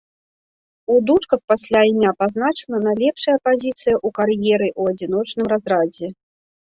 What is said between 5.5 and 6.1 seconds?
разрадзе.